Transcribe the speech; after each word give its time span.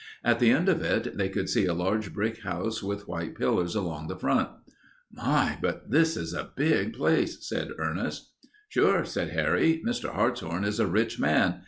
At 0.23 0.39
the 0.39 0.49
end 0.49 0.67
of 0.67 0.81
it 0.81 1.15
they 1.15 1.29
could 1.29 1.47
see 1.47 1.67
a 1.67 1.75
large 1.75 2.11
brick 2.11 2.41
house 2.41 2.81
with 2.81 3.07
white 3.07 3.35
pillars 3.35 3.75
along 3.75 4.07
the 4.07 4.15
front. 4.17 4.49
"My, 5.11 5.59
but 5.61 5.91
this 5.91 6.17
is 6.17 6.33
a 6.33 6.49
big 6.55 6.93
place," 6.93 7.47
said 7.47 7.69
Ernest. 7.77 8.31
"Sure," 8.67 9.05
said 9.05 9.29
Harry. 9.29 9.79
"Mr. 9.87 10.09
Hartshorn 10.11 10.63
is 10.63 10.79
a 10.79 10.87
rich 10.87 11.19
man. 11.19 11.59